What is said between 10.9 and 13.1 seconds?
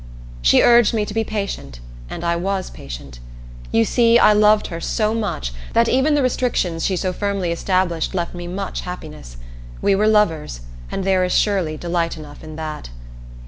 there is surely delight enough in that.